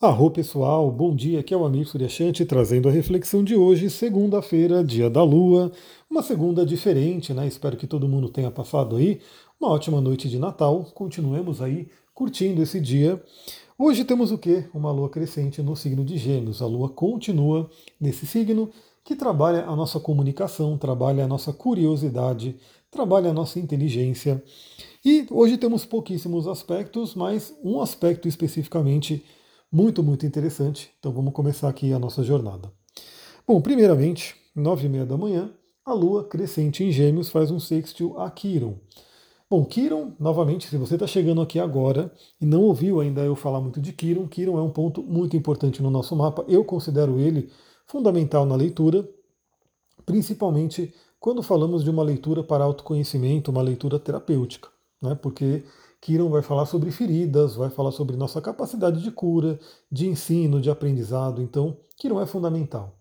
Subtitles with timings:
[0.00, 4.84] Arro pessoal, bom dia, aqui é o Amir Suryashanti trazendo a reflexão de hoje, segunda-feira,
[4.84, 5.72] dia da lua,
[6.08, 7.48] uma segunda diferente, né?
[7.48, 9.20] Espero que todo mundo tenha passado aí
[9.60, 13.20] uma ótima noite de Natal, continuemos aí curtindo esse dia.
[13.76, 14.66] Hoje temos o que?
[14.72, 17.68] Uma lua crescente no signo de Gêmeos, a lua continua
[18.00, 18.70] nesse signo
[19.04, 22.54] que trabalha a nossa comunicação, trabalha a nossa curiosidade,
[22.88, 24.40] trabalha a nossa inteligência.
[25.04, 29.24] E hoje temos pouquíssimos aspectos, mas um aspecto especificamente
[29.70, 30.90] muito, muito interessante.
[30.98, 32.72] Então vamos começar aqui a nossa jornada.
[33.46, 35.50] Bom, primeiramente, nove e meia da manhã,
[35.84, 38.74] a Lua crescente em Gêmeos faz um sextil a Quiron.
[39.50, 43.60] Bom, Quiron, novamente, se você está chegando aqui agora e não ouviu ainda eu falar
[43.60, 46.44] muito de Quiron, Quiron é um ponto muito importante no nosso mapa.
[46.46, 47.50] Eu considero ele
[47.86, 49.08] fundamental na leitura,
[50.04, 54.68] principalmente quando falamos de uma leitura para autoconhecimento, uma leitura terapêutica,
[55.00, 55.14] né?
[55.14, 55.64] Porque
[56.00, 59.58] Kiron vai falar sobre feridas, vai falar sobre nossa capacidade de cura,
[59.90, 61.42] de ensino, de aprendizado.
[61.42, 62.96] Então, Kiron é fundamental.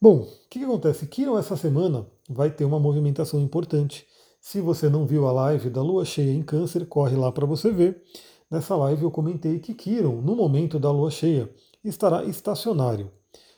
[0.00, 1.06] Bom, o que, que acontece?
[1.06, 4.06] Kiron essa semana vai ter uma movimentação importante.
[4.40, 7.70] Se você não viu a live da lua cheia em Câncer, corre lá para você
[7.70, 8.02] ver.
[8.50, 11.50] Nessa live eu comentei que Kiron, no momento da lua cheia,
[11.84, 13.10] estará estacionário.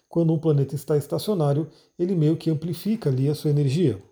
[0.09, 4.03] Quando um planeta está estacionário, ele meio que amplifica ali a sua energia.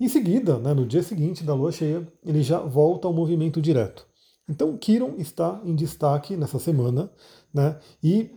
[0.00, 4.06] Em seguida, né, no dia seguinte da lua cheia, ele já volta ao movimento direto.
[4.48, 7.10] Então, Kiron está em destaque nessa semana,
[7.52, 8.30] né, e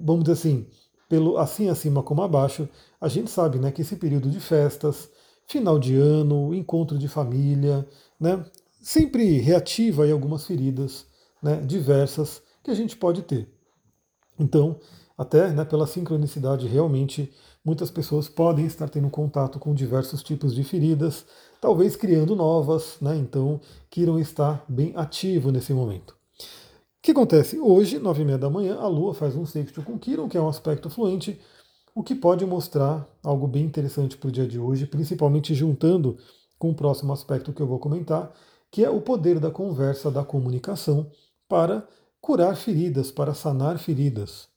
[0.00, 0.66] vamos dizer assim,
[1.08, 2.68] pelo assim acima como abaixo,
[3.00, 5.10] a gente sabe né, que esse período de festas,
[5.46, 7.86] final de ano, encontro de família,
[8.20, 8.44] né,
[8.80, 11.06] sempre reativa aí algumas feridas
[11.42, 13.48] né, diversas que a gente pode ter.
[14.38, 14.78] Então,
[15.16, 17.32] até né, pela sincronicidade, realmente
[17.64, 21.24] muitas pessoas podem estar tendo contato com diversos tipos de feridas,
[21.60, 26.10] talvez criando novas, né, então queiram estar bem ativo nesse momento.
[26.10, 27.58] O que acontece?
[27.58, 30.40] Hoje, nove e meia da manhã, a Lua faz um sexto com Quiron, que é
[30.40, 31.40] um aspecto fluente,
[31.94, 36.16] o que pode mostrar algo bem interessante para o dia de hoje, principalmente juntando
[36.58, 38.32] com o próximo aspecto que eu vou comentar,
[38.70, 41.10] que é o poder da conversa, da comunicação,
[41.48, 41.86] para
[42.20, 44.48] curar feridas, para sanar feridas.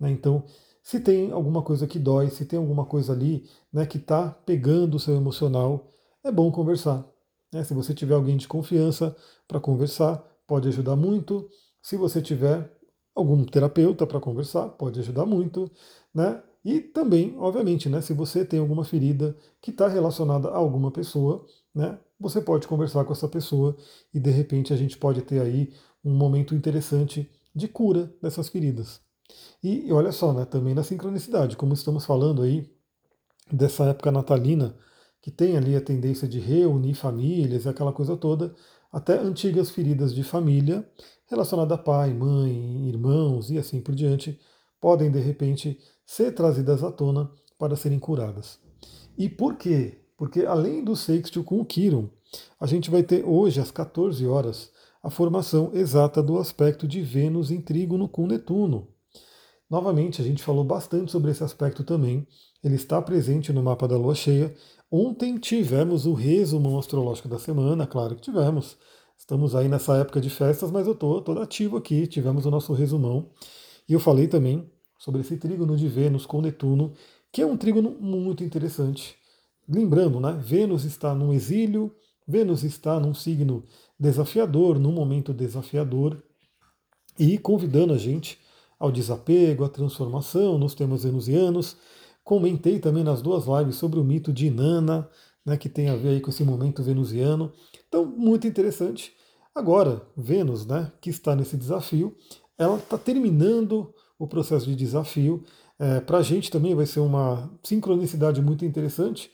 [0.00, 0.10] Né?
[0.10, 0.42] Então,
[0.90, 4.96] se tem alguma coisa que dói, se tem alguma coisa ali né, que está pegando
[4.96, 5.88] o seu emocional,
[6.24, 7.08] é bom conversar.
[7.52, 7.62] Né?
[7.62, 10.16] Se você tiver alguém de confiança para conversar,
[10.48, 11.48] pode ajudar muito.
[11.80, 12.68] Se você tiver
[13.14, 15.70] algum terapeuta para conversar, pode ajudar muito.
[16.12, 16.42] Né?
[16.64, 21.46] E também, obviamente, né, se você tem alguma ferida que está relacionada a alguma pessoa,
[21.72, 23.76] né, você pode conversar com essa pessoa
[24.12, 25.72] e de repente a gente pode ter aí
[26.04, 29.08] um momento interessante de cura dessas feridas.
[29.62, 32.70] E, olha só, né, também na sincronicidade, como estamos falando aí
[33.52, 34.74] dessa época natalina,
[35.20, 38.54] que tem ali a tendência de reunir famílias, aquela coisa toda,
[38.90, 40.88] até antigas feridas de família
[41.26, 44.38] relacionadas a pai, mãe, irmãos e assim por diante,
[44.80, 48.58] podem de repente ser trazidas à tona para serem curadas.
[49.16, 50.00] E por quê?
[50.16, 52.08] Porque além do sextil com o Quiron,
[52.58, 54.70] a gente vai ter hoje às 14 horas
[55.02, 58.88] a formação exata do aspecto de Vênus em trígono com Netuno.
[59.70, 62.26] Novamente, a gente falou bastante sobre esse aspecto também.
[62.62, 64.52] Ele está presente no mapa da lua cheia.
[64.90, 68.76] Ontem tivemos o resumo astrológico da semana, claro que tivemos.
[69.16, 72.08] Estamos aí nessa época de festas, mas eu estou todo ativo aqui.
[72.08, 73.30] Tivemos o nosso resumão.
[73.88, 76.92] E eu falei também sobre esse trígono de Vênus com Netuno,
[77.30, 79.14] que é um trígono muito interessante.
[79.68, 80.36] Lembrando, né?
[80.42, 81.94] Vênus está num exílio,
[82.26, 83.64] Vênus está num signo
[83.98, 86.20] desafiador, num momento desafiador,
[87.16, 88.36] e convidando a gente
[88.80, 91.76] ao desapego, à transformação nos temas venusianos.
[92.24, 95.06] Comentei também nas duas lives sobre o mito de Inanna,
[95.44, 97.52] né, que tem a ver aí com esse momento venusiano.
[97.86, 99.12] Então, muito interessante.
[99.54, 102.16] Agora, Vênus, né, que está nesse desafio,
[102.56, 105.42] ela está terminando o processo de desafio.
[105.78, 109.30] É, Para a gente também vai ser uma sincronicidade muito interessante,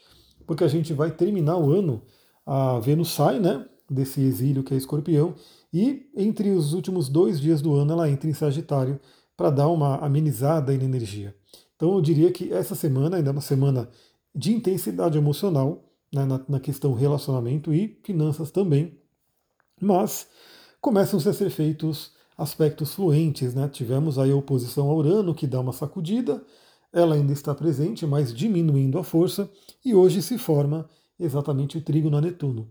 [0.47, 2.03] porque a gente vai terminar o ano,
[2.45, 5.35] a Vênus sai né, desse exílio que é escorpião,
[5.73, 8.99] e entre os últimos dois dias do ano ela entra em Sagitário,
[9.37, 11.35] para dar uma amenizada na energia.
[11.77, 13.89] Então eu diria que essa semana ainda é uma semana
[14.35, 18.99] de intensidade emocional né, na, na, questão relacionamento e finanças também,
[19.81, 20.29] mas
[20.81, 23.55] começam -se a ser feitos aspectos fluentes.
[23.55, 23.69] Né?
[23.69, 26.43] Tivemos aí a oposição a Urano que dá uma sacudida,
[26.93, 29.51] ela ainda está presente, mas diminuindo a força,
[29.85, 30.89] e hoje se forma
[31.19, 32.69] exatamente o trígono a Netuno.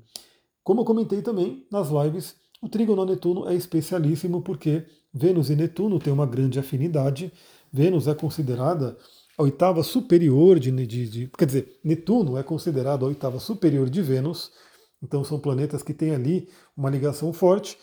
[0.63, 2.35] Como eu comentei também nas lives,
[2.65, 4.83] o trígono Netuno é especialíssimo porque
[5.13, 7.31] Vênus e Netuno têm uma grande afinidade.
[7.71, 8.97] Vênus é considerada
[9.37, 14.01] a oitava superior de, de, de, Quer dizer, Netuno é considerado a oitava superior de
[14.01, 14.51] Vênus.
[14.99, 17.77] Então são planetas que têm ali uma ligação forte.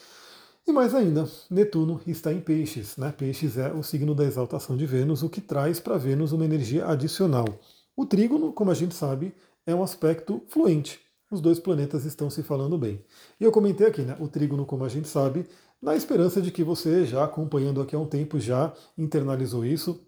[0.67, 2.97] E mais ainda, Netuno está em Peixes.
[2.97, 3.15] Né?
[3.17, 6.87] Peixes é o signo da exaltação de Vênus, o que traz para Vênus uma energia
[6.87, 7.47] adicional.
[7.97, 9.33] O trígono, como a gente sabe,
[9.65, 10.99] é um aspecto fluente.
[11.33, 13.03] Os dois planetas estão se falando bem.
[13.41, 14.15] E eu comentei aqui, né?
[14.21, 15.47] O trígono, como a gente sabe,
[15.81, 19.99] na esperança de que você, já acompanhando aqui há um tempo, já internalizou isso.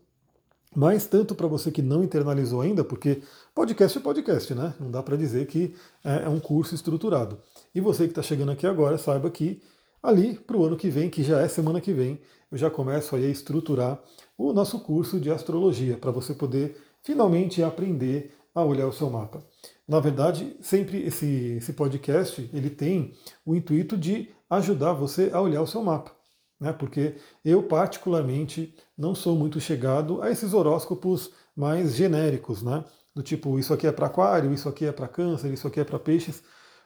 [0.76, 3.22] Mas tanto para você que não internalizou ainda, porque
[3.54, 4.74] podcast é podcast, né?
[4.78, 5.74] Não dá para dizer que
[6.04, 7.38] é, é um curso estruturado.
[7.74, 9.62] E você que está chegando aqui agora, saiba que
[10.02, 12.20] ali para o ano que vem, que já é semana que vem,
[12.52, 13.98] eu já começo aí a estruturar
[14.36, 19.42] o nosso curso de astrologia, para você poder finalmente aprender a olhar o seu mapa.
[19.86, 23.14] Na verdade, sempre esse, esse podcast ele tem
[23.44, 26.12] o intuito de ajudar você a olhar o seu mapa.
[26.58, 26.72] Né?
[26.72, 32.84] Porque eu, particularmente, não sou muito chegado a esses horóscopos mais genéricos, né?
[33.14, 35.84] do tipo, isso aqui é para aquário, isso aqui é para câncer, isso aqui é
[35.84, 36.42] para peixes,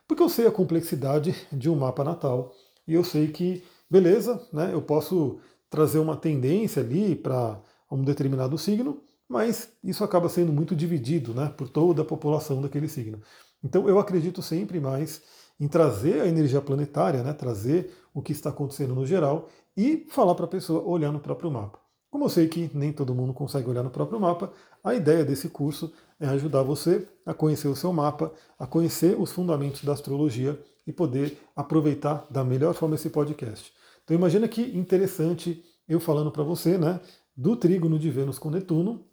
[0.07, 2.55] porque eu sei a complexidade de um mapa natal
[2.87, 5.41] e eu sei que, beleza, né, eu posso
[5.71, 7.61] trazer uma tendência ali para
[7.91, 12.89] um determinado signo, mas isso acaba sendo muito dividido né, por toda a população daquele
[12.89, 13.21] signo.
[13.63, 15.23] Então eu acredito sempre mais
[15.61, 20.35] em trazer a energia planetária, né, trazer o que está acontecendo no geral e falar
[20.35, 21.79] para a pessoa olhar no próprio mapa.
[22.11, 24.51] Como eu sei que nem todo mundo consegue olhar no próprio mapa,
[24.83, 29.31] a ideia desse curso é ajudar você a conhecer o seu mapa, a conhecer os
[29.31, 33.73] fundamentos da astrologia e poder aproveitar da melhor forma esse podcast.
[34.05, 36.99] Então imagina que interessante eu falando para você, né,
[37.37, 39.05] do trígono de Vênus com Netuno,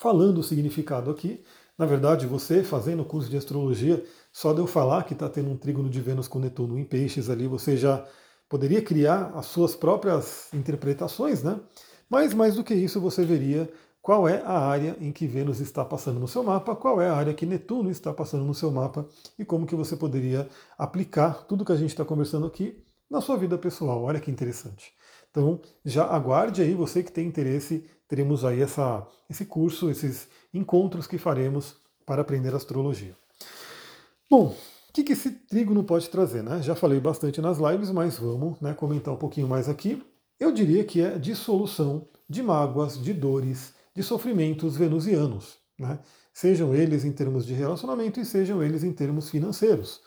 [0.00, 1.44] falando o significado aqui.
[1.76, 4.02] Na verdade, você fazendo o curso de astrologia,
[4.32, 7.28] só de eu falar que está tendo um trígono de Vênus com Netuno em peixes
[7.28, 8.06] ali, você já
[8.48, 11.60] poderia criar as suas próprias interpretações, né?
[12.08, 13.70] Mas mais do que isso, você veria
[14.02, 17.14] qual é a área em que Vênus está passando no seu mapa, qual é a
[17.14, 19.06] área que Netuno está passando no seu mapa
[19.38, 20.48] e como que você poderia
[20.78, 24.02] aplicar tudo que a gente está conversando aqui na sua vida pessoal.
[24.02, 24.92] Olha que interessante.
[25.30, 31.06] Então, já aguarde aí, você que tem interesse, teremos aí essa, esse curso, esses encontros
[31.06, 33.16] que faremos para aprender astrologia.
[34.28, 36.42] Bom, o que, que esse trígono pode trazer?
[36.42, 36.60] Né?
[36.60, 40.02] Já falei bastante nas lives, mas vamos né, comentar um pouquinho mais aqui.
[40.40, 46.00] Eu diria que é dissolução de mágoas, de dores, de sofrimentos venusianos, né?
[46.34, 50.00] sejam eles em termos de relacionamento e sejam eles em termos financeiros.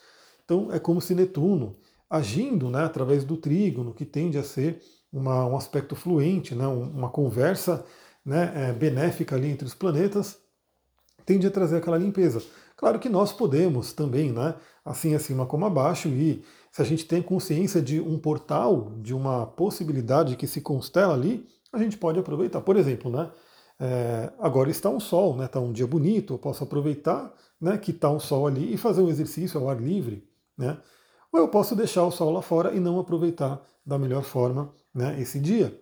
[0.44, 1.78] Então é como se Netuno,
[2.10, 4.82] agindo né, através do trígono, que tende a ser
[5.14, 7.86] uma, um aspecto fluente, né, uma conversa
[8.26, 10.40] né, é, benéfica ali entre os planetas,
[11.24, 12.42] tende a trazer aquela limpeza.
[12.76, 17.22] Claro que nós podemos também, né, assim acima como abaixo, e se a gente tem
[17.22, 22.62] consciência de um portal, de uma possibilidade que se constela ali, a gente pode aproveitar.
[22.62, 23.30] Por exemplo, né,
[23.80, 27.32] é, agora está um sol, né, está um dia bonito, eu posso aproveitar
[27.62, 30.28] né, que está um sol ali e fazer um exercício ao ar livre.
[30.58, 30.78] Né,
[31.34, 35.20] ou eu posso deixar o sol lá fora e não aproveitar da melhor forma né,
[35.20, 35.78] esse dia.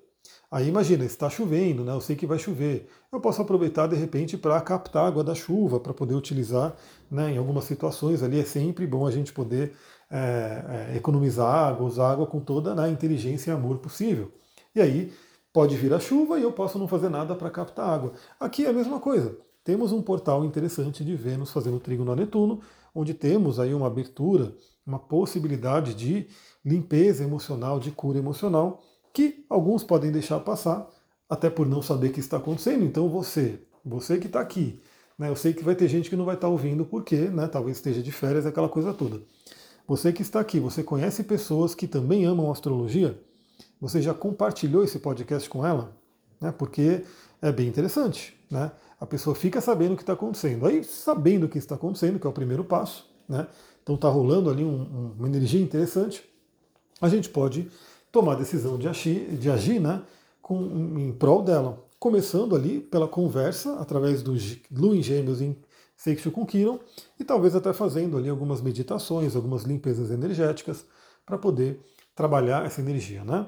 [0.49, 2.87] Aí imagina, está chovendo, né, eu sei que vai chover.
[3.11, 6.73] Eu posso aproveitar de repente para captar água da chuva, para poder utilizar
[7.09, 8.39] né, em algumas situações ali.
[8.39, 9.73] É sempre bom a gente poder
[10.09, 14.31] é, é, economizar água, usar água com toda a né, inteligência e amor possível.
[14.73, 15.11] E aí
[15.51, 18.13] pode vir a chuva e eu posso não fazer nada para captar água.
[18.39, 19.37] Aqui é a mesma coisa.
[19.65, 22.61] Temos um portal interessante de Vênus fazendo trígono a Netuno,
[22.95, 24.53] onde temos aí uma abertura,
[24.91, 26.27] uma possibilidade de
[26.63, 28.81] limpeza emocional, de cura emocional,
[29.13, 30.87] que alguns podem deixar passar,
[31.29, 32.83] até por não saber o que está acontecendo.
[32.83, 34.81] Então você, você que está aqui,
[35.17, 37.47] né, eu sei que vai ter gente que não vai estar tá ouvindo porque, né,
[37.47, 39.21] talvez esteja de férias, aquela coisa toda.
[39.87, 43.19] Você que está aqui, você conhece pessoas que também amam astrologia?
[43.79, 45.97] Você já compartilhou esse podcast com ela?
[46.39, 47.03] Né, porque
[47.41, 48.37] é bem interessante.
[48.49, 48.71] Né?
[48.99, 50.65] A pessoa fica sabendo o que está acontecendo.
[50.67, 53.47] Aí, sabendo o que está acontecendo, que é o primeiro passo, né?
[53.81, 56.23] Então está rolando ali um, um, uma energia interessante,
[56.99, 57.69] a gente pode
[58.11, 60.03] tomar a decisão de agir, de agir né,
[60.41, 60.63] com,
[60.99, 61.83] em prol dela.
[61.99, 64.35] Começando ali pela conversa, através do
[64.71, 65.55] Lua em Gêmeos em
[65.95, 66.79] sexto com Quiron,
[67.19, 70.83] e talvez até fazendo ali algumas meditações, algumas limpezas energéticas,
[71.25, 71.79] para poder
[72.15, 73.23] trabalhar essa energia.
[73.23, 73.47] Né?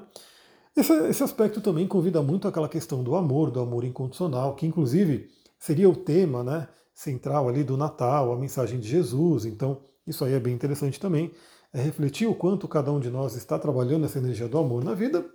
[0.76, 5.30] Esse, esse aspecto também convida muito aquela questão do amor, do amor incondicional, que inclusive
[5.58, 9.44] seria o tema né, central ali do Natal, a mensagem de Jesus.
[9.44, 11.32] Então, isso aí é bem interessante também
[11.74, 14.94] é refletir o quanto cada um de nós está trabalhando essa energia do amor na
[14.94, 15.28] vida.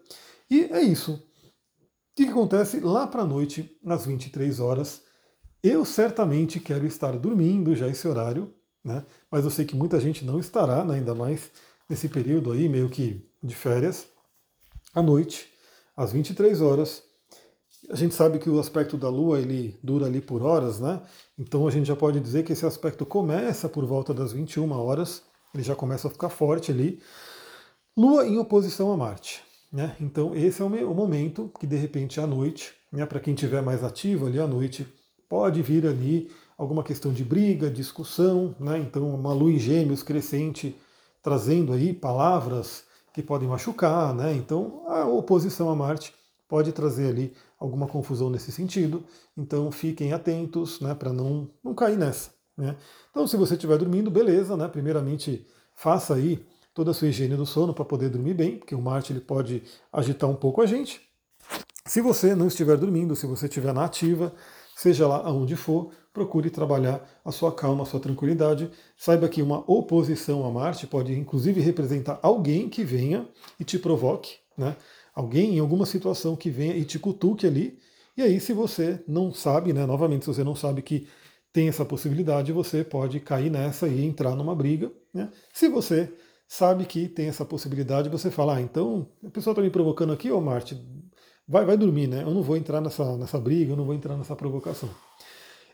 [0.49, 1.15] E é isso.
[1.15, 1.21] O
[2.15, 5.03] que acontece lá para a noite, às 23 horas?
[5.61, 9.05] Eu certamente quero estar dormindo já esse horário, né?
[9.29, 10.95] mas eu sei que muita gente não estará, né?
[10.95, 11.51] ainda mais
[11.89, 14.07] nesse período aí, meio que de férias.
[14.93, 15.51] À noite,
[15.95, 17.03] às 23 horas,
[17.89, 21.01] a gente sabe que o aspecto da Lua ele dura ali por horas, né?
[21.37, 25.23] Então a gente já pode dizer que esse aspecto começa por volta das 21 horas
[25.53, 27.01] ele já começa a ficar forte ali.
[27.97, 29.41] Lua em oposição a Marte.
[29.71, 29.95] Né?
[29.99, 33.83] Então, esse é o momento que, de repente, à noite, né, para quem estiver mais
[33.83, 34.87] ativo ali à noite,
[35.27, 38.79] pode vir ali alguma questão de briga, discussão, né?
[38.79, 40.75] então uma lua em gêmeos crescente,
[41.21, 44.33] trazendo aí palavras que podem machucar, né?
[44.33, 46.13] então a oposição a Marte
[46.47, 49.03] pode trazer ali alguma confusão nesse sentido,
[49.35, 52.31] então fiquem atentos né, para não, não cair nessa.
[52.57, 52.75] Né?
[53.11, 54.67] Então, se você estiver dormindo, beleza, né?
[54.67, 58.81] primeiramente faça aí toda a sua higiene do sono para poder dormir bem, porque o
[58.81, 61.01] Marte ele pode agitar um pouco a gente.
[61.85, 64.33] Se você não estiver dormindo, se você estiver na ativa,
[64.75, 68.69] seja lá aonde for, procure trabalhar a sua calma, a sua tranquilidade.
[68.97, 73.27] Saiba que uma oposição a Marte pode inclusive representar alguém que venha
[73.59, 74.75] e te provoque, né?
[75.19, 77.77] Alguém em alguma situação que venha e te cutuque ali.
[78.15, 79.85] E aí, se você não sabe, né?
[79.85, 81.09] Novamente, se você não sabe que
[81.51, 84.89] tem essa possibilidade, você pode cair nessa e entrar numa briga.
[85.13, 85.29] Né?
[85.53, 86.09] Se você
[86.47, 90.31] sabe que tem essa possibilidade, você fala, ah, então a pessoa está me provocando aqui,
[90.31, 90.81] ô Marte,
[91.45, 92.23] vai, vai dormir, né?
[92.23, 94.89] Eu não vou entrar nessa, nessa briga, eu não vou entrar nessa provocação.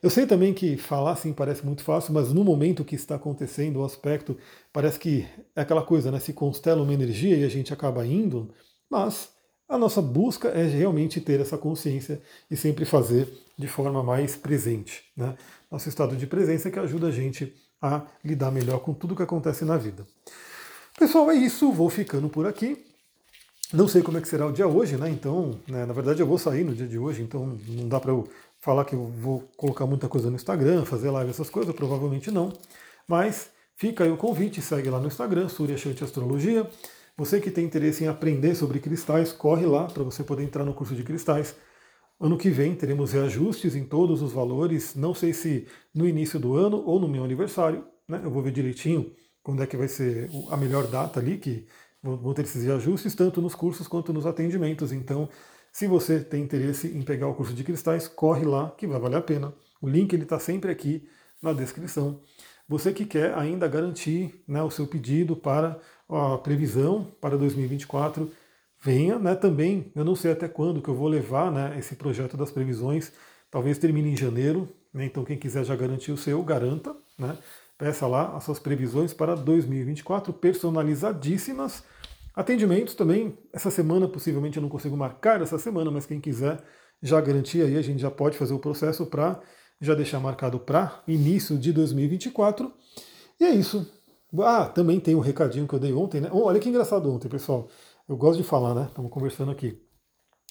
[0.01, 3.79] Eu sei também que falar assim parece muito fácil, mas no momento que está acontecendo
[3.79, 4.35] o aspecto,
[4.73, 6.19] parece que é aquela coisa, né?
[6.19, 8.51] Se constela uma energia e a gente acaba indo,
[8.89, 9.34] mas
[9.67, 15.03] a nossa busca é realmente ter essa consciência e sempre fazer de forma mais presente.
[15.15, 15.35] Né?
[15.71, 19.65] Nosso estado de presença que ajuda a gente a lidar melhor com tudo que acontece
[19.65, 20.05] na vida.
[20.97, 21.71] Pessoal, é isso.
[21.71, 22.85] Vou ficando por aqui.
[23.73, 25.09] Não sei como é que será o dia hoje, né?
[25.09, 28.11] Então, né, na verdade eu vou sair no dia de hoje, então não dá para
[28.11, 28.27] eu
[28.59, 32.53] falar que eu vou colocar muita coisa no Instagram, fazer live, essas coisas, provavelmente não.
[33.07, 36.69] Mas fica aí o convite, segue lá no Instagram, Surya Shanti Astrologia.
[37.17, 40.73] Você que tem interesse em aprender sobre cristais, corre lá para você poder entrar no
[40.73, 41.55] curso de cristais.
[42.19, 46.55] Ano que vem teremos reajustes em todos os valores, não sei se no início do
[46.55, 48.19] ano ou no meu aniversário, né?
[48.23, 51.65] Eu vou ver direitinho quando é que vai ser a melhor data ali, que
[52.03, 54.91] vão ter esses reajustes, tanto nos cursos quanto nos atendimentos.
[54.91, 55.29] Então,
[55.71, 59.17] se você tem interesse em pegar o curso de cristais, corre lá, que vai valer
[59.17, 59.53] a pena.
[59.81, 61.07] O link ele está sempre aqui
[61.41, 62.21] na descrição.
[62.67, 65.79] Você que quer ainda garantir né, o seu pedido para
[66.09, 68.31] a previsão para 2024,
[68.81, 69.91] venha né, também.
[69.95, 73.11] Eu não sei até quando que eu vou levar né, esse projeto das previsões.
[73.51, 74.67] Talvez termine em janeiro.
[74.91, 76.95] Né, então, quem quiser já garantir o seu, garanta.
[77.17, 77.37] Né?
[77.77, 81.83] Peça lá as suas previsões para 2024, personalizadíssimas.
[82.35, 86.61] Atendimentos também, essa semana possivelmente eu não consigo marcar essa semana, mas quem quiser
[87.01, 89.39] já garantir aí, a gente já pode fazer o processo para
[89.81, 92.71] já deixar marcado para início de 2024.
[93.39, 93.89] E é isso.
[94.39, 96.29] Ah, também tem um recadinho que eu dei ontem, né?
[96.31, 97.67] Olha que engraçado ontem, pessoal.
[98.07, 98.85] Eu gosto de falar, né?
[98.87, 99.81] Estamos conversando aqui.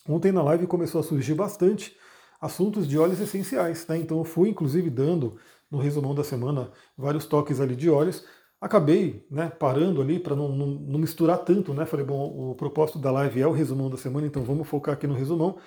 [0.09, 1.97] Ontem na live começou a surgir bastante
[2.41, 3.99] assuntos de óleos essenciais, né?
[3.99, 5.39] Então eu fui inclusive dando
[5.71, 8.25] no resumão da semana vários toques ali de óleos.
[8.61, 11.85] Acabei né, parando ali para não, não, não, misturar tanto, né?
[11.85, 15.07] Falei, bom, o propósito da live é o resumão da semana, então vamos focar aqui
[15.07, 15.59] no resumão.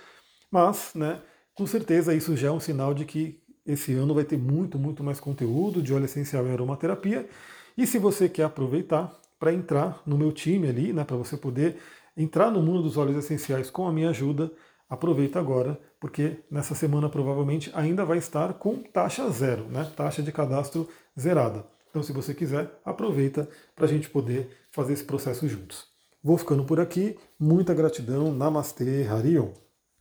[0.51, 1.21] Mas, né,
[1.55, 5.03] com certeza isso já é um sinal de que esse ano vai ter muito, muito
[5.03, 7.27] mais conteúdo de óleo essencial e aromaterapia.
[7.77, 11.77] E se você quer aproveitar para entrar no meu time ali, né, para você poder
[12.15, 14.51] entrar no mundo dos óleos essenciais com a minha ajuda,
[14.89, 19.91] aproveita agora, porque nessa semana provavelmente ainda vai estar com taxa zero, né?
[19.95, 20.87] taxa de cadastro
[21.19, 21.65] zerada.
[21.89, 25.87] Então, se você quiser, aproveita para a gente poder fazer esse processo juntos.
[26.23, 27.17] Vou ficando por aqui.
[27.39, 28.33] Muita gratidão.
[28.33, 29.49] Namastê, Harion.